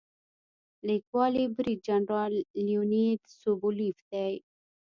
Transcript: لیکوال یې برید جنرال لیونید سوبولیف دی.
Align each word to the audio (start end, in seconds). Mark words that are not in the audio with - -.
لیکوال 0.87 1.33
یې 1.41 1.45
برید 1.57 1.79
جنرال 1.87 2.33
لیونید 2.65 3.21
سوبولیف 3.41 3.97
دی. 4.11 4.33